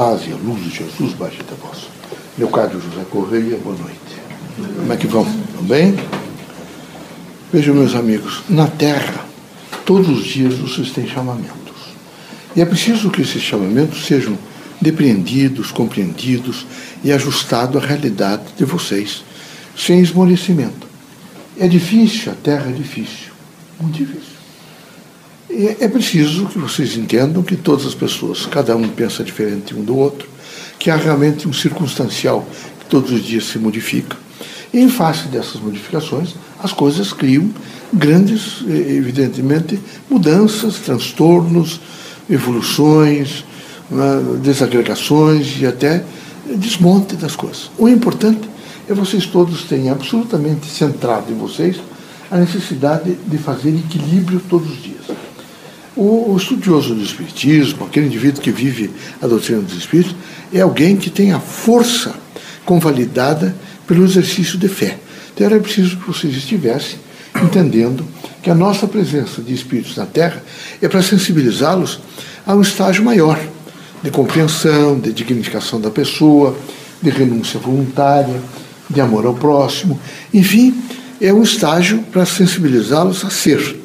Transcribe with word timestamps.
paz 0.00 0.22
e 0.26 0.32
a 0.32 0.36
luz 0.36 0.64
de 0.64 0.70
Jesus 0.70 1.12
baixe 1.12 1.42
até 1.42 1.54
vós. 1.56 1.90
Meu 2.38 2.48
caro 2.48 2.80
José 2.80 3.04
Correia, 3.10 3.58
boa 3.58 3.76
noite. 3.76 3.98
Como 4.76 4.90
é 4.90 4.96
que 4.96 5.06
vão? 5.06 5.26
Estão 5.28 5.62
bem? 5.64 5.94
Vejam, 7.52 7.74
meus 7.74 7.94
amigos, 7.94 8.40
na 8.48 8.66
Terra, 8.66 9.26
todos 9.84 10.08
os 10.08 10.24
dias 10.24 10.54
vocês 10.54 10.90
têm 10.92 11.06
chamamentos. 11.06 11.74
E 12.56 12.62
é 12.62 12.64
preciso 12.64 13.10
que 13.10 13.20
esses 13.20 13.42
chamamentos 13.42 14.06
sejam 14.06 14.38
depreendidos, 14.80 15.70
compreendidos 15.70 16.64
e 17.04 17.12
ajustados 17.12 17.76
à 17.76 17.86
realidade 17.86 18.44
de 18.56 18.64
vocês, 18.64 19.22
sem 19.76 20.00
esmorecimento. 20.00 20.88
É 21.58 21.68
difícil, 21.68 22.32
a 22.32 22.34
Terra 22.36 22.70
é 22.70 22.72
difícil, 22.72 23.32
muito 23.78 23.98
difícil. 23.98 24.39
É 25.52 25.88
preciso 25.88 26.46
que 26.46 26.58
vocês 26.58 26.96
entendam 26.96 27.42
que 27.42 27.56
todas 27.56 27.84
as 27.84 27.94
pessoas, 27.94 28.46
cada 28.46 28.76
um 28.76 28.88
pensa 28.88 29.24
diferente 29.24 29.74
um 29.74 29.82
do 29.82 29.96
outro, 29.96 30.28
que 30.78 30.90
há 30.90 30.96
realmente 30.96 31.48
um 31.48 31.52
circunstancial 31.52 32.46
que 32.78 32.86
todos 32.86 33.10
os 33.10 33.24
dias 33.24 33.44
se 33.44 33.58
modifica. 33.58 34.16
E 34.72 34.78
em 34.78 34.88
face 34.88 35.26
dessas 35.26 35.60
modificações, 35.60 36.34
as 36.62 36.72
coisas 36.72 37.12
criam 37.12 37.50
grandes, 37.92 38.62
evidentemente, 38.68 39.80
mudanças, 40.08 40.76
transtornos, 40.76 41.80
evoluções, 42.28 43.44
né, 43.90 44.38
desagregações 44.40 45.60
e 45.60 45.66
até 45.66 46.04
desmonte 46.46 47.16
das 47.16 47.34
coisas. 47.34 47.72
O 47.76 47.88
importante 47.88 48.48
é 48.88 48.94
vocês 48.94 49.26
todos 49.26 49.64
terem 49.64 49.90
absolutamente 49.90 50.66
centrado 50.68 51.32
em 51.32 51.36
vocês 51.36 51.76
a 52.30 52.38
necessidade 52.38 53.16
de 53.26 53.38
fazer 53.38 53.70
equilíbrio 53.70 54.40
todos 54.48 54.70
os 54.70 54.80
dias. 54.80 55.19
O, 56.00 56.32
o, 56.32 56.36
estudioso 56.38 56.94
do 56.94 57.02
Espiritismo, 57.02 57.84
aquele 57.84 58.06
indivíduo 58.06 58.40
que 58.40 58.50
vive 58.50 58.90
a 59.20 59.26
doutrina 59.26 59.60
dos 59.60 59.76
Espíritos, 59.76 60.16
é 60.50 60.62
alguém 60.62 60.96
que 60.96 61.10
tem 61.10 61.30
a 61.30 61.38
força 61.38 62.14
convalidada 62.64 63.54
pelo 63.86 64.02
exercício 64.02 64.56
de 64.56 64.66
fé. 64.66 64.98
Então 65.34 65.46
era 65.46 65.60
preciso 65.60 65.98
que 65.98 66.06
vocês 66.06 66.34
estivessem 66.34 66.98
entendendo 67.44 68.02
que 68.42 68.48
a 68.48 68.54
nossa 68.54 68.88
presença 68.88 69.42
de 69.42 69.52
espíritos 69.52 69.94
na 69.94 70.06
Terra 70.06 70.42
é 70.80 70.88
para 70.88 71.02
sensibilizá-los 71.02 72.00
a 72.46 72.54
um 72.54 72.62
estágio 72.62 73.04
maior 73.04 73.38
de 74.02 74.10
compreensão, 74.10 74.98
de 74.98 75.12
dignificação 75.12 75.78
da 75.78 75.90
pessoa, 75.90 76.56
de 77.02 77.10
renúncia 77.10 77.60
voluntária, 77.60 78.40
de 78.88 79.02
amor 79.02 79.26
ao 79.26 79.34
próximo. 79.34 80.00
Enfim, 80.32 80.82
é 81.20 81.30
um 81.30 81.42
estágio 81.42 81.98
para 82.10 82.24
sensibilizá-los 82.24 83.22
a 83.22 83.28
ser. 83.28 83.78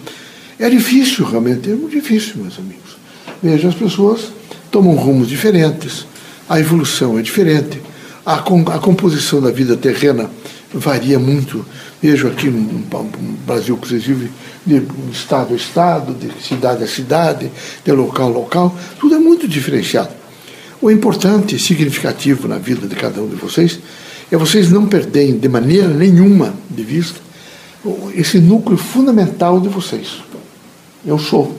É 0.60 0.70
difícil, 0.70 1.26
realmente, 1.26 1.70
é 1.70 1.76
muito 1.76 1.92
difícil, 1.92 2.38
meus 2.38 2.58
amigos. 2.58 2.98
Veja, 3.44 3.68
as 3.68 3.76
pessoas 3.76 4.32
tomam 4.72 4.96
rumos 4.96 5.28
diferentes, 5.28 6.06
a 6.48 6.60
evolução 6.60 7.20
é 7.20 7.22
diferente, 7.22 7.82
a, 8.26 8.36
a 8.36 8.80
composição 8.80 9.42
da 9.42 9.52
vida 9.52 9.76
terrena 9.76 10.30
varia 10.74 11.20
muito. 11.20 11.66
Vejo 12.02 12.28
aqui 12.28 12.48
no, 12.48 12.62
no 12.62 13.38
Brasil 13.46 13.78
que 13.78 13.88
vocês 13.88 14.04
vivem, 14.04 14.30
de 14.66 14.82
estado 15.12 15.54
a 15.54 15.58
estado, 15.58 16.14
de 16.14 16.32
cidade 16.42 16.84
a 16.84 16.88
cidade, 16.88 17.52
de 17.84 17.92
local 17.92 18.28
a 18.28 18.30
local, 18.30 18.78
tudo 19.00 19.16
é 19.16 19.20
muito 19.20 19.48
diferenciado. 19.48 20.10
O 20.82 20.90
importante 20.90 21.56
e 21.56 21.60
significativo 21.60 22.48
na 22.48 22.58
vida 22.58 22.88
de 22.88 22.96
cada 22.96 23.22
um 23.22 23.28
de 23.28 23.36
vocês 23.36 23.80
é 24.32 24.38
vocês 24.38 24.72
não 24.72 24.88
perderem 24.88 25.38
de 25.38 25.50
maneira 25.50 25.88
nenhuma 25.88 26.54
de 26.70 26.84
vista 26.84 27.20
esse 28.16 28.40
núcleo 28.40 28.78
fundamental 28.78 29.60
de 29.60 29.70
vocês. 29.70 30.22
Eu 31.06 31.20
sou. 31.20 31.56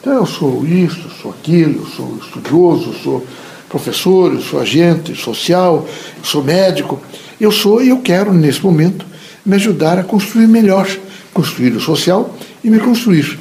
Então 0.00 0.14
eu 0.14 0.26
sou 0.26 0.66
isso, 0.66 1.10
sou 1.20 1.32
aquilo, 1.32 1.86
sou 1.86 2.18
estudioso, 2.20 2.94
sou 3.02 3.26
professor, 3.68 4.32
eu 4.32 4.40
sou 4.40 4.60
agente 4.60 5.14
social, 5.14 5.86
eu 6.16 6.24
sou 6.24 6.42
médico. 6.42 7.00
Eu 7.40 7.52
sou 7.52 7.82
e 7.82 7.90
eu 7.90 7.98
quero, 7.98 8.32
nesse 8.32 8.62
momento, 8.64 9.06
me 9.44 9.54
ajudar 9.56 9.98
a 9.98 10.02
construir 10.02 10.48
melhor, 10.48 10.88
construir 11.32 11.76
o 11.76 11.80
social 11.80 12.34
e 12.64 12.70
me 12.70 12.80
construir. 12.80 13.38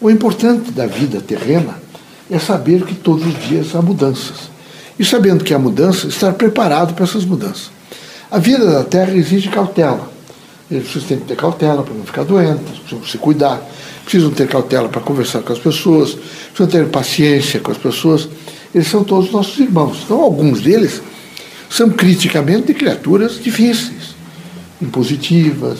O 0.00 0.10
importante 0.10 0.70
da 0.70 0.86
vida 0.86 1.20
terrena 1.20 1.82
é 2.30 2.38
saber 2.38 2.84
que 2.84 2.94
todos 2.94 3.26
os 3.26 3.48
dias 3.48 3.74
há 3.74 3.82
mudanças. 3.82 4.50
E 4.98 5.04
sabendo 5.04 5.44
que 5.44 5.52
há 5.52 5.58
mudanças, 5.58 6.14
estar 6.14 6.32
preparado 6.34 6.94
para 6.94 7.04
essas 7.04 7.24
mudanças. 7.24 7.70
A 8.30 8.38
vida 8.38 8.64
da 8.64 8.84
terra 8.84 9.12
exige 9.14 9.48
cautela. 9.48 10.13
Têm 10.80 11.18
que 11.18 11.24
ter 11.24 11.36
cautela 11.36 11.82
para 11.82 11.94
não 11.94 12.04
ficar 12.04 12.24
doentes, 12.24 12.78
precisam 12.78 13.04
se 13.04 13.18
cuidar, 13.18 13.62
precisam 14.02 14.30
ter 14.30 14.48
cautela 14.48 14.88
para 14.88 15.00
conversar 15.00 15.40
com 15.42 15.52
as 15.52 15.58
pessoas, 15.58 16.14
precisam 16.52 16.66
ter 16.66 16.88
paciência 16.88 17.60
com 17.60 17.70
as 17.70 17.78
pessoas. 17.78 18.28
Eles 18.74 18.88
são 18.88 19.04
todos 19.04 19.30
nossos 19.30 19.58
irmãos. 19.58 19.98
Então, 20.04 20.20
alguns 20.20 20.60
deles 20.60 21.00
são 21.70 21.90
criticamente 21.90 22.72
criaturas 22.72 23.40
difíceis, 23.42 24.14
impositivas. 24.80 25.78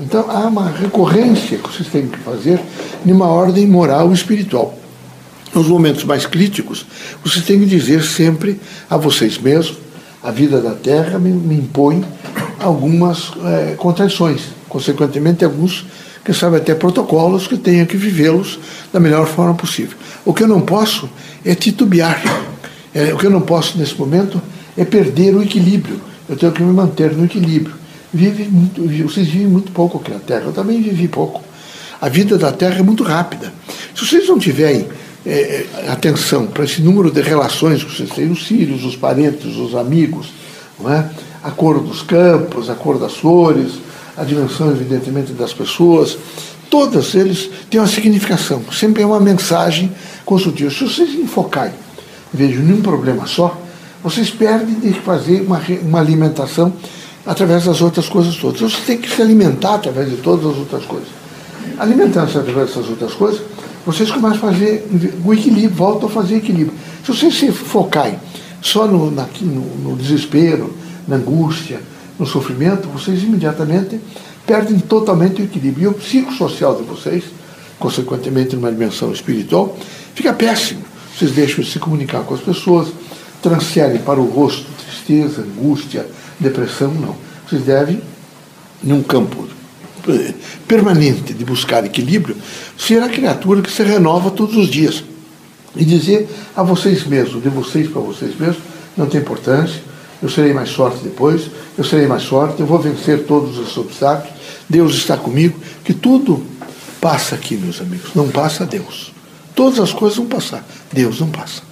Então 0.00 0.30
há 0.30 0.46
uma 0.46 0.70
recorrência 0.70 1.58
que 1.58 1.68
vocês 1.68 1.88
têm 1.88 2.08
que 2.08 2.18
fazer 2.18 2.60
numa 3.04 3.26
ordem 3.26 3.66
moral 3.66 4.10
e 4.10 4.14
espiritual. 4.14 4.76
Nos 5.54 5.66
momentos 5.66 6.04
mais 6.04 6.26
críticos, 6.26 6.86
vocês 7.24 7.44
têm 7.44 7.58
que 7.58 7.66
dizer 7.66 8.02
sempre 8.02 8.60
a 8.88 8.96
vocês 8.96 9.36
mesmos: 9.38 9.78
a 10.22 10.30
vida 10.30 10.60
da 10.60 10.74
Terra 10.74 11.18
me, 11.18 11.30
me 11.30 11.56
impõe 11.56 12.04
algumas 12.60 13.32
é, 13.44 13.74
contradições, 13.76 14.42
consequentemente, 14.68 15.44
alguns, 15.44 15.86
que 16.24 16.32
sabe, 16.32 16.58
até 16.58 16.74
protocolos 16.74 17.46
que 17.46 17.56
tenho 17.56 17.86
que 17.86 17.96
vivê-los 17.96 18.58
da 18.92 19.00
melhor 19.00 19.26
forma 19.26 19.54
possível. 19.54 19.96
O 20.24 20.34
que 20.34 20.42
eu 20.42 20.48
não 20.48 20.60
posso 20.60 21.08
é 21.44 21.54
titubear. 21.54 22.22
É, 22.94 23.14
o 23.14 23.16
que 23.16 23.26
eu 23.26 23.30
não 23.30 23.40
posso, 23.40 23.78
nesse 23.78 23.96
momento, 23.96 24.40
é 24.76 24.84
perder 24.84 25.34
o 25.34 25.42
equilíbrio. 25.42 26.00
Eu 26.28 26.36
tenho 26.36 26.52
que 26.52 26.62
me 26.62 26.72
manter 26.72 27.12
no 27.12 27.24
equilíbrio. 27.24 27.74
Vive 28.12 28.44
muito, 28.44 28.82
vocês 29.08 29.28
vivem 29.28 29.46
muito 29.46 29.72
pouco 29.72 29.98
aqui 29.98 30.10
na 30.10 30.18
Terra. 30.18 30.44
Eu 30.46 30.52
também 30.52 30.82
vivi 30.82 31.08
pouco. 31.08 31.42
A 32.00 32.08
vida 32.08 32.36
da 32.36 32.52
Terra 32.52 32.80
é 32.80 32.82
muito 32.82 33.02
rápida. 33.02 33.52
Se 33.94 34.04
vocês 34.04 34.28
não 34.28 34.38
tiverem 34.38 34.86
é, 35.24 35.64
atenção 35.88 36.46
para 36.46 36.64
esse 36.64 36.80
número 36.80 37.10
de 37.10 37.20
relações 37.20 37.84
que 37.84 37.94
vocês 37.94 38.10
têm, 38.10 38.30
os 38.30 38.42
filhos, 38.42 38.84
os 38.84 38.96
parentes, 38.96 39.56
os 39.56 39.74
amigos, 39.74 40.32
não 40.82 40.92
é? 40.92 41.08
a 41.42 41.50
cor 41.50 41.80
dos 41.80 42.02
campos, 42.02 42.68
a 42.68 42.74
cor 42.74 42.98
das 42.98 43.16
flores, 43.16 43.72
a 44.16 44.24
dimensão, 44.24 44.70
evidentemente, 44.70 45.32
das 45.32 45.52
pessoas, 45.52 46.18
todos 46.68 47.14
eles 47.14 47.50
têm 47.70 47.80
uma 47.80 47.86
significação. 47.86 48.62
Sempre 48.72 49.02
é 49.02 49.06
uma 49.06 49.20
mensagem 49.20 49.90
construtiva. 50.24 50.70
Se 50.70 50.84
vocês 50.84 51.14
enfocarem, 51.14 51.74
vejo, 52.32 52.60
num 52.60 52.82
problema 52.82 53.26
só, 53.26 53.58
vocês 54.02 54.30
perdem 54.30 54.80
de 54.80 54.92
fazer 55.00 55.42
uma, 55.42 55.60
uma 55.82 56.00
alimentação 56.00 56.72
através 57.26 57.64
das 57.64 57.80
outras 57.80 58.08
coisas 58.08 58.36
todas. 58.36 58.60
Você 58.60 58.80
tem 58.86 58.98
que 58.98 59.10
se 59.10 59.20
alimentar 59.20 59.74
através 59.74 60.10
de 60.10 60.16
todas 60.16 60.46
as 60.46 60.58
outras 60.58 60.84
coisas. 60.84 61.08
Alimentando-se 61.78 62.38
através 62.38 62.68
dessas 62.68 62.88
outras 62.88 63.14
coisas, 63.14 63.42
vocês 63.86 64.10
começam 64.10 64.48
a 64.48 64.52
fazer 64.52 64.86
o 65.24 65.32
equilíbrio, 65.32 65.70
voltam 65.70 66.08
a 66.08 66.12
fazer 66.12 66.36
equilíbrio. 66.36 66.76
Se 67.04 67.12
vocês 67.12 67.34
se 67.34 67.50
focarem 67.50 68.18
só 68.60 68.86
no, 68.86 69.10
na, 69.10 69.26
no, 69.40 69.90
no 69.90 69.96
desespero, 69.96 70.74
na 71.06 71.16
angústia, 71.16 71.80
no 72.18 72.26
sofrimento, 72.26 72.88
vocês 72.88 73.22
imediatamente 73.22 73.98
perdem 74.46 74.78
totalmente 74.78 75.40
o 75.40 75.44
equilíbrio. 75.44 75.84
E 75.84 75.86
o 75.88 75.94
psicossocial 75.94 76.76
de 76.76 76.82
vocês, 76.82 77.24
consequentemente 77.78 78.54
numa 78.54 78.70
dimensão 78.70 79.12
espiritual, 79.12 79.76
fica 80.14 80.32
péssimo. 80.32 80.82
Vocês 81.16 81.32
deixam 81.32 81.64
de 81.64 81.70
se 81.70 81.78
comunicar 81.78 82.22
com 82.22 82.34
as 82.34 82.40
pessoas, 82.40 82.88
transferem 83.42 84.00
para 84.00 84.20
o 84.20 84.24
rosto 84.24 84.66
tristeza, 84.84 85.42
angústia, 85.42 86.06
depressão, 86.38 86.92
não. 86.92 87.16
Vocês 87.48 87.62
devem, 87.62 88.00
num 88.82 89.02
campo 89.02 89.48
eh, 90.08 90.34
permanente 90.68 91.34
de 91.34 91.44
buscar 91.44 91.84
equilíbrio, 91.84 92.36
ser 92.78 93.02
a 93.02 93.08
criatura 93.08 93.62
que 93.62 93.70
se 93.70 93.82
renova 93.82 94.30
todos 94.30 94.56
os 94.56 94.68
dias. 94.68 95.02
E 95.76 95.84
dizer 95.84 96.28
a 96.56 96.62
vocês 96.62 97.06
mesmos, 97.06 97.42
de 97.42 97.48
vocês 97.48 97.88
para 97.88 98.00
vocês 98.00 98.38
mesmos, 98.38 98.62
não 98.96 99.06
tem 99.06 99.20
importância, 99.20 99.80
eu 100.22 100.28
serei 100.28 100.52
mais 100.52 100.70
forte 100.70 100.98
depois, 101.02 101.50
eu 101.78 101.84
serei 101.84 102.06
mais 102.06 102.24
forte, 102.24 102.60
eu 102.60 102.66
vou 102.66 102.78
vencer 102.78 103.24
todos 103.24 103.58
os 103.58 103.76
obstáculos, 103.76 104.32
Deus 104.68 104.94
está 104.94 105.16
comigo, 105.16 105.58
que 105.84 105.94
tudo 105.94 106.44
passa 107.00 107.34
aqui, 107.34 107.56
meus 107.56 107.80
amigos, 107.80 108.10
não 108.14 108.28
passa 108.28 108.66
Deus. 108.66 109.12
Todas 109.54 109.80
as 109.80 109.92
coisas 109.92 110.18
vão 110.18 110.26
passar, 110.26 110.64
Deus 110.92 111.20
não 111.20 111.28
passa. 111.28 111.62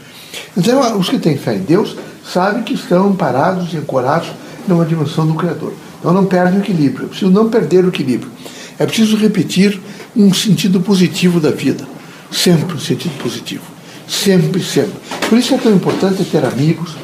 Então, 0.56 0.98
os 0.98 1.08
que 1.08 1.18
têm 1.18 1.36
fé 1.36 1.54
em 1.54 1.60
Deus 1.60 1.96
sabem 2.24 2.62
que 2.62 2.74
estão 2.74 3.14
parados 3.14 3.72
e 3.72 3.76
ancorados 3.76 4.28
numa 4.66 4.84
dimensão 4.84 5.26
do 5.26 5.34
Criador. 5.34 5.72
Então, 5.98 6.12
não 6.12 6.26
perdem 6.26 6.60
o 6.60 6.62
equilíbrio. 6.62 7.06
É 7.06 7.08
preciso 7.08 7.30
não 7.30 7.48
perder 7.48 7.84
o 7.84 7.88
equilíbrio. 7.88 8.30
É 8.78 8.86
preciso 8.86 9.16
repetir 9.16 9.80
um 10.16 10.32
sentido 10.32 10.80
positivo 10.80 11.40
da 11.40 11.50
vida. 11.50 11.86
Sempre 12.30 12.74
um 12.74 12.80
sentido 12.80 13.16
positivo. 13.22 13.77
Sempre, 14.08 14.62
sempre. 14.62 14.94
Por 15.28 15.38
isso 15.38 15.54
é 15.54 15.58
tão 15.58 15.72
importante 15.72 16.24
ter 16.24 16.44
amigos 16.44 16.96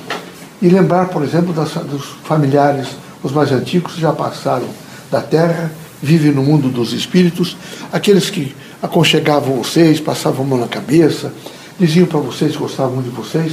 e 0.62 0.68
lembrar, 0.68 1.08
por 1.08 1.22
exemplo, 1.22 1.52
das, 1.52 1.72
dos 1.84 2.04
familiares, 2.24 2.88
os 3.22 3.30
mais 3.30 3.52
antigos, 3.52 3.92
que 3.94 4.00
já 4.00 4.12
passaram 4.12 4.66
da 5.10 5.20
terra, 5.20 5.70
vivem 6.02 6.32
no 6.32 6.42
mundo 6.42 6.68
dos 6.68 6.92
espíritos, 6.92 7.56
aqueles 7.92 8.30
que 8.30 8.54
aconchegavam 8.82 9.56
vocês, 9.56 10.00
passavam 10.00 10.44
a 10.44 10.48
mão 10.48 10.58
na 10.58 10.68
cabeça, 10.68 11.32
diziam 11.78 12.06
para 12.06 12.20
vocês 12.20 12.52
que 12.52 12.58
gostavam 12.58 13.02
de 13.02 13.10
vocês. 13.10 13.52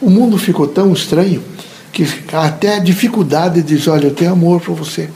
O 0.00 0.08
mundo 0.08 0.38
ficou 0.38 0.68
tão 0.68 0.92
estranho 0.92 1.42
que 1.92 2.06
até 2.32 2.76
a 2.76 2.78
dificuldade 2.78 3.62
de 3.62 3.76
dizer, 3.76 3.90
olha, 3.90 4.06
eu 4.06 4.14
tenho 4.14 4.32
amor 4.32 4.60
por 4.60 4.74
você, 4.76 5.08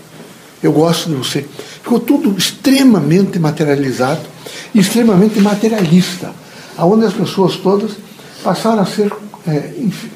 eu 0.62 0.72
gosto 0.72 1.08
de 1.08 1.14
você. 1.14 1.44
Ficou 1.82 2.00
tudo 2.00 2.36
extremamente 2.36 3.38
materializado 3.38 4.38
extremamente 4.74 5.40
materialista, 5.40 6.32
aonde 6.78 7.04
as 7.04 7.12
pessoas 7.12 7.56
todas 7.56 7.92
passaram 8.42 8.80
a 8.80 8.86
ser 8.86 9.12
é, 9.46 9.72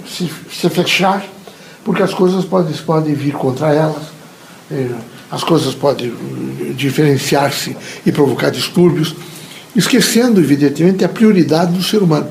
se, 0.08 0.30
se, 0.50 0.70
fechar, 0.70 1.24
porque 1.84 2.02
as 2.02 2.14
coisas 2.14 2.44
podem, 2.44 2.74
podem 2.76 3.14
vir 3.14 3.32
contra 3.32 3.74
elas, 3.74 4.04
é, 4.70 4.88
as 5.30 5.42
coisas 5.42 5.74
podem 5.74 6.08
eh, 6.08 6.72
diferenciar-se 6.74 7.74
e 8.04 8.12
provocar 8.12 8.50
distúrbios, 8.50 9.14
esquecendo, 9.74 10.38
evidentemente, 10.40 11.04
a 11.04 11.08
prioridade 11.08 11.72
do 11.72 11.82
ser 11.82 12.02
humano. 12.02 12.28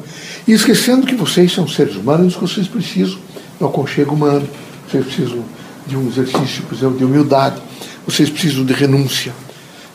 E 0.48 0.54
esquecendo 0.54 1.08
que 1.08 1.16
vocês 1.16 1.52
são 1.52 1.68
seres 1.68 1.96
humanos, 1.96 2.36
que 2.36 2.42
vocês 2.42 2.68
precisam 2.68 3.18
do 3.60 3.66
aconchego 3.66 4.14
humano, 4.14 4.48
vocês 4.88 5.04
precisam 5.04 5.44
de 5.88 5.98
um 5.98 6.08
exercício, 6.08 6.64
por 6.64 6.76
exemplo, 6.76 6.98
de 7.00 7.04
humildade, 7.04 7.60
vocês 8.06 8.30
precisam 8.30 8.64
de 8.64 8.74
renúncia. 8.74 9.34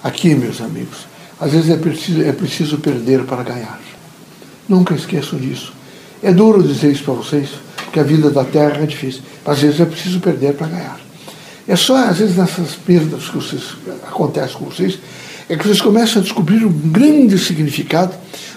Aqui, 0.02 0.34
meus 0.34 0.60
amigos, 0.60 1.06
às 1.40 1.52
vezes 1.52 1.70
é 1.70 1.76
preciso, 1.76 2.22
é 2.22 2.32
preciso 2.32 2.78
perder 2.78 3.22
para 3.22 3.44
ganhar. 3.44 3.80
Nunca 4.68 4.94
esqueçam 4.94 5.38
disso. 5.38 5.72
É 6.22 6.32
duro 6.32 6.62
dizer 6.62 6.92
isso 6.92 7.04
para 7.04 7.14
vocês, 7.14 7.50
que 7.92 8.00
a 8.00 8.02
vida 8.02 8.30
da 8.30 8.44
terra 8.44 8.82
é 8.82 8.86
difícil. 8.86 9.22
Às 9.44 9.60
vezes 9.60 9.80
é 9.80 9.84
preciso 9.84 10.20
perder 10.20 10.54
para 10.54 10.66
ganhar. 10.66 11.00
É 11.68 11.74
só, 11.74 11.96
às 11.96 12.18
vezes, 12.18 12.36
nessas 12.36 12.74
perdas 12.74 13.24
que 13.28 13.36
vocês, 13.36 13.62
acontecem 14.06 14.56
com 14.56 14.66
vocês, 14.66 14.98
é 15.48 15.56
que 15.56 15.64
vocês 15.64 15.80
começam 15.80 16.20
a 16.20 16.24
descobrir 16.24 16.64
o 16.64 16.70
grande 16.70 17.38
significado 17.38 18.14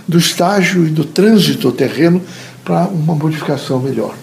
do 0.07 0.17
estágio 0.17 0.85
e 0.85 0.89
do 0.89 1.03
trânsito 1.03 1.71
terreno 1.71 2.21
para 2.63 2.87
uma 2.87 3.15
modificação 3.15 3.79
melhor. 3.79 4.15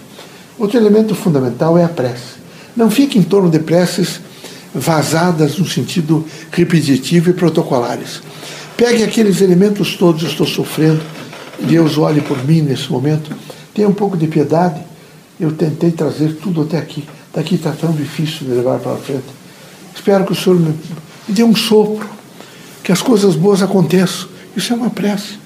Outro 0.57 0.77
elemento 0.77 1.13
fundamental 1.15 1.77
é 1.77 1.83
a 1.83 1.89
prece. 1.89 2.37
Não 2.75 2.89
fique 2.89 3.17
em 3.17 3.23
torno 3.23 3.49
de 3.49 3.59
preces 3.59 4.21
vazadas 4.73 5.57
no 5.57 5.65
sentido 5.65 6.25
repetitivo 6.51 7.29
e 7.29 7.33
protocolares. 7.33 8.21
Pegue 8.75 9.03
aqueles 9.03 9.41
elementos 9.41 9.95
todos, 9.95 10.23
estou 10.23 10.45
sofrendo, 10.45 11.01
Deus 11.59 11.97
olhe 11.97 12.21
por 12.21 12.43
mim 12.45 12.61
nesse 12.61 12.91
momento, 12.91 13.35
tenha 13.73 13.87
um 13.87 13.93
pouco 13.93 14.17
de 14.17 14.27
piedade. 14.27 14.81
Eu 15.39 15.51
tentei 15.51 15.91
trazer 15.91 16.35
tudo 16.41 16.61
até 16.63 16.77
aqui. 16.77 17.07
Daqui 17.33 17.55
está 17.55 17.71
tão 17.71 17.91
difícil 17.91 18.47
de 18.47 18.53
levar 18.53 18.79
para 18.79 18.95
frente. 18.95 19.25
Espero 19.93 20.25
que 20.25 20.31
o 20.31 20.35
Senhor 20.35 20.59
me, 20.59 20.73
dê 21.27 21.43
um 21.43 21.55
sopro, 21.55 22.07
que 22.83 22.91
as 22.91 23.01
coisas 23.01 23.35
boas 23.35 23.61
aconteçam. 23.61 24.29
Isso 24.55 24.73
é 24.73 24.75
uma 24.75 24.89
prece. 24.89 25.37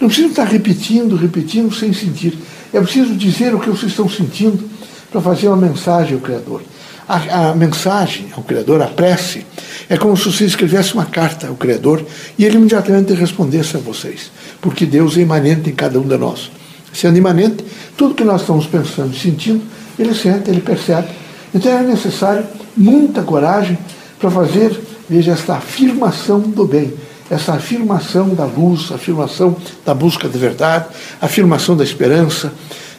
Não 0.00 0.08
precisa 0.08 0.28
estar 0.28 0.44
repetindo, 0.44 1.16
repetindo 1.16 1.72
sem 1.74 1.92
sentir. 1.92 2.36
É 2.72 2.80
preciso 2.80 3.14
dizer 3.14 3.54
o 3.54 3.60
que 3.60 3.70
vocês 3.70 3.92
estão 3.92 4.08
sentindo 4.08 4.68
para 5.10 5.20
fazer 5.20 5.48
uma 5.48 5.56
mensagem 5.56 6.14
ao 6.14 6.20
Criador. 6.20 6.62
A, 7.08 7.50
a, 7.50 7.54
mensagem 7.54 8.28
ao 8.36 8.42
Criador, 8.42 8.82
a 8.82 8.86
prece, 8.86 9.46
é 9.88 9.96
como 9.96 10.16
se 10.16 10.24
você 10.24 10.44
escrevesse 10.44 10.94
uma 10.94 11.06
carta 11.06 11.46
ao 11.48 11.54
Criador 11.54 12.04
e 12.38 12.44
ele 12.44 12.56
imediatamente 12.56 13.12
respondesse 13.12 13.76
a 13.76 13.80
vocês, 13.80 14.30
porque 14.60 14.84
Deus 14.84 15.16
é 15.16 15.20
imanente 15.20 15.70
em 15.70 15.74
cada 15.74 15.98
um 16.00 16.06
de 16.06 16.16
nós. 16.16 16.50
Sendo 16.92 17.18
imanente, 17.18 17.64
tudo 17.96 18.14
que 18.14 18.24
nós 18.24 18.40
estamos 18.40 18.66
pensando 18.66 19.14
e 19.14 19.18
sentindo, 19.18 19.62
ele 19.98 20.14
sente, 20.14 20.50
ele 20.50 20.60
percebe. 20.60 21.08
Então 21.54 21.70
é 21.70 21.82
necessário 21.82 22.44
muita 22.76 23.22
coragem 23.22 23.78
para 24.18 24.30
fazer, 24.30 24.78
veja, 25.08 25.32
esta 25.32 25.54
afirmação 25.54 26.40
do 26.40 26.66
bem, 26.66 26.92
essa 27.30 27.54
afirmação 27.54 28.30
da 28.30 28.44
luz, 28.44 28.90
afirmação 28.90 29.56
da 29.84 29.94
busca 29.94 30.28
da 30.28 30.38
verdade, 30.38 30.86
afirmação 31.20 31.76
da 31.76 31.84
esperança, 31.84 32.52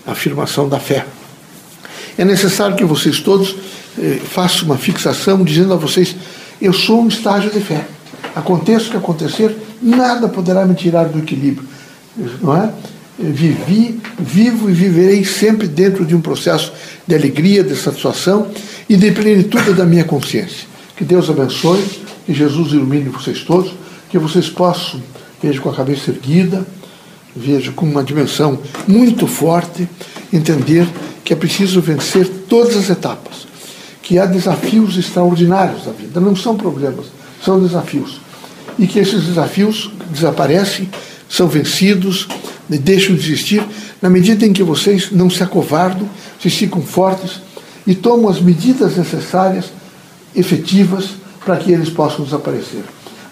afirmação 0.05 0.69
da 0.69 0.79
fé. 0.79 1.05
É 2.17 2.25
necessário 2.25 2.75
que 2.75 2.85
vocês 2.85 3.19
todos 3.19 3.55
eh, 3.99 4.19
façam 4.23 4.65
uma 4.65 4.77
fixação 4.77 5.43
dizendo 5.43 5.73
a 5.73 5.77
vocês: 5.77 6.15
eu 6.61 6.73
sou 6.73 7.01
um 7.01 7.07
estágio 7.07 7.51
de 7.51 7.59
fé. 7.59 7.85
Aconteça 8.35 8.87
o 8.87 8.91
que 8.91 8.97
acontecer, 8.97 9.55
nada 9.81 10.27
poderá 10.27 10.65
me 10.65 10.75
tirar 10.75 11.05
do 11.05 11.19
equilíbrio. 11.19 11.67
Não 12.41 12.55
é? 12.55 12.71
Vivi, 13.19 13.99
vivo 14.19 14.69
e 14.69 14.73
viverei 14.73 15.25
sempre 15.25 15.67
dentro 15.67 16.05
de 16.05 16.15
um 16.15 16.21
processo 16.21 16.71
de 17.05 17.15
alegria, 17.15 17.63
de 17.63 17.75
satisfação 17.75 18.47
e 18.87 18.95
de 18.95 19.11
plenitude 19.11 19.73
da 19.73 19.85
minha 19.85 20.03
consciência. 20.03 20.67
Que 20.95 21.03
Deus 21.03 21.29
abençoe, 21.29 21.83
que 22.25 22.33
Jesus 22.33 22.73
ilumine 22.73 23.09
vocês 23.09 23.41
todos, 23.41 23.73
que 24.09 24.19
vocês 24.19 24.49
possam, 24.49 25.01
veja 25.41 25.59
com 25.59 25.69
a 25.69 25.73
cabeça 25.73 26.11
erguida, 26.11 26.65
veja 27.35 27.71
com 27.71 27.85
uma 27.85 28.03
dimensão 28.03 28.59
muito 28.87 29.27
forte, 29.27 29.87
entender 30.31 30.87
que 31.23 31.33
é 31.33 31.35
preciso 31.35 31.81
vencer 31.81 32.27
todas 32.47 32.75
as 32.77 32.89
etapas, 32.89 33.46
que 34.07 34.17
há 34.17 34.25
desafios 34.25 34.97
extraordinários 34.97 35.83
da 35.83 35.91
vida, 35.91 36.21
não 36.21 36.33
são 36.33 36.55
problemas, 36.55 37.07
são 37.43 37.59
desafios. 37.59 38.21
E 38.79 38.87
que 38.87 38.99
esses 38.99 39.25
desafios 39.25 39.91
desaparecem, 40.09 40.89
são 41.27 41.45
vencidos, 41.45 42.25
deixam 42.69 43.13
de 43.13 43.21
existir, 43.21 43.61
na 44.01 44.09
medida 44.09 44.45
em 44.45 44.53
que 44.53 44.63
vocês 44.63 45.11
não 45.11 45.29
se 45.29 45.43
acovardam, 45.43 46.07
se 46.41 46.49
ficam 46.49 46.81
fortes 46.81 47.41
e 47.85 47.93
tomam 47.93 48.29
as 48.29 48.39
medidas 48.39 48.95
necessárias, 48.95 49.65
efetivas, 50.33 51.09
para 51.43 51.57
que 51.57 51.73
eles 51.73 51.89
possam 51.89 52.23
desaparecer. 52.23 52.85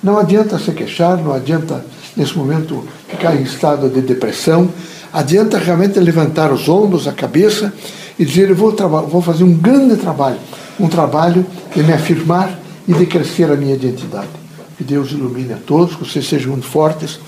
Não 0.03 0.17
adianta 0.17 0.59
se 0.59 0.73
queixar, 0.73 1.15
não 1.15 1.33
adianta, 1.33 1.85
nesse 2.17 2.37
momento, 2.37 2.85
ficar 3.07 3.33
em 3.33 3.43
estado 3.43 3.89
de 3.89 4.01
depressão, 4.01 4.69
Adianta 5.15 5.57
realmente 5.57 5.97
levantar 5.97 6.51
os 6.51 6.67
ombros, 6.67 7.07
a 7.07 7.13
cabeça 7.13 7.73
e 8.19 8.25
dizer: 8.25 8.49
eu 8.49 8.55
vou, 8.55 8.75
vou 9.07 9.21
fazer 9.21 9.45
um 9.45 9.53
grande 9.53 9.95
trabalho, 9.95 10.35
um 10.79 10.87
trabalho 10.87 11.45
de 11.73 11.83
me 11.83 11.93
afirmar 11.93 12.59
e 12.87 12.93
de 12.93 13.05
crescer 13.05 13.49
a 13.51 13.55
minha 13.55 13.75
identidade. 13.75 14.29
Que 14.77 14.83
Deus 14.83 15.11
ilumine 15.11 15.53
a 15.53 15.57
todos, 15.57 15.95
que 15.95 16.05
vocês 16.05 16.27
sejam 16.27 16.51
muito 16.51 16.67
fortes 16.67 17.19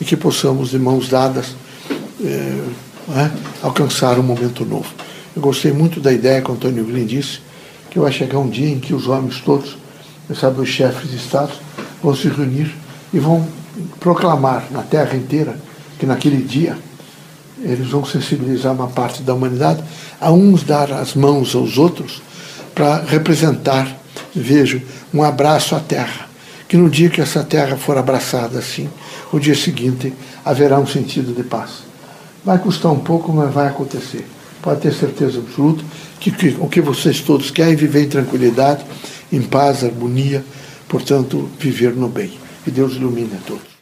e 0.00 0.04
que 0.04 0.16
possamos, 0.16 0.70
de 0.70 0.78
mãos 0.78 1.08
dadas, 1.08 1.54
é, 2.24 2.28
é, 2.28 3.30
alcançar 3.62 4.18
um 4.18 4.22
momento 4.22 4.64
novo. 4.64 4.88
Eu 5.34 5.42
gostei 5.42 5.72
muito 5.72 6.00
da 6.00 6.12
ideia 6.12 6.42
que 6.42 6.50
o 6.50 6.54
Antônio 6.54 6.84
Glyn 6.84 7.06
disse, 7.06 7.40
que 7.90 7.98
vai 7.98 8.10
chegar 8.10 8.38
um 8.38 8.48
dia 8.48 8.68
em 8.68 8.80
que 8.80 8.92
os 8.92 9.06
homens 9.06 9.40
todos, 9.40 9.76
sabe, 10.34 10.60
os 10.60 10.68
chefes 10.68 11.10
de 11.10 11.16
Estado, 11.16 11.52
vão 12.02 12.14
se 12.14 12.28
reunir 12.28 12.74
e 13.12 13.18
vão 13.18 13.46
proclamar 14.00 14.66
na 14.70 14.82
terra 14.82 15.16
inteira 15.16 15.58
que 15.98 16.06
naquele 16.06 16.42
dia 16.42 16.76
eles 17.62 17.88
vão 17.88 18.04
sensibilizar 18.04 18.72
uma 18.72 18.88
parte 18.88 19.22
da 19.22 19.34
humanidade 19.34 19.82
a 20.20 20.30
uns 20.30 20.62
dar 20.62 20.92
as 20.92 21.14
mãos 21.14 21.54
aos 21.54 21.78
outros 21.78 22.20
para 22.76 23.02
representar, 23.04 23.90
vejo, 24.34 24.82
um 25.12 25.22
abraço 25.22 25.74
à 25.74 25.80
terra. 25.80 26.28
Que 26.68 26.76
no 26.76 26.90
dia 26.90 27.08
que 27.08 27.22
essa 27.22 27.42
terra 27.42 27.74
for 27.76 27.96
abraçada 27.96 28.58
assim, 28.58 28.90
o 29.32 29.40
dia 29.40 29.54
seguinte 29.54 30.12
haverá 30.44 30.78
um 30.78 30.86
sentido 30.86 31.34
de 31.34 31.42
paz. 31.42 31.84
Vai 32.44 32.58
custar 32.58 32.92
um 32.92 32.98
pouco, 32.98 33.32
mas 33.32 33.52
vai 33.52 33.68
acontecer. 33.68 34.26
Pode 34.60 34.82
ter 34.82 34.92
certeza 34.92 35.38
absoluta 35.38 35.82
que, 36.20 36.30
que 36.30 36.56
o 36.60 36.68
que 36.68 36.82
vocês 36.82 37.20
todos 37.20 37.50
querem 37.50 37.76
viver 37.76 38.02
em 38.02 38.08
tranquilidade, 38.08 38.84
em 39.32 39.40
paz, 39.40 39.82
harmonia, 39.82 40.44
portanto, 40.86 41.48
viver 41.58 41.94
no 41.94 42.08
bem. 42.08 42.32
Que 42.62 42.70
Deus 42.70 42.94
ilumine 42.94 43.30
a 43.36 43.46
todos. 43.46 43.75